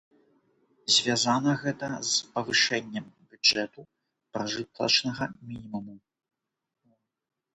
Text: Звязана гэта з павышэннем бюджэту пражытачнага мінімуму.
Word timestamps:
Звязана 0.93 1.51
гэта 1.63 1.87
з 2.11 2.29
павышэннем 2.37 3.05
бюджэту 3.33 3.81
пражытачнага 4.37 5.23
мінімуму. 5.47 5.95